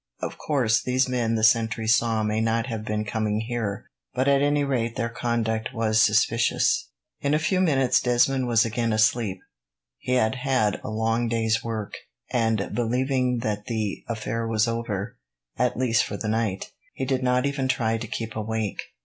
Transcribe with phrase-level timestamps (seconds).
[0.19, 4.41] Of course, these men the sentry saw may not have been coming here, but at
[4.41, 6.89] any rate their conduct was suspicious."
[7.19, 9.37] In a few minutes Desmond was again asleep.
[9.99, 11.93] He had had a long day's work,
[12.31, 15.17] and believing that the affair was over,
[15.57, 18.81] at least for the night, he did not even try to keep awake.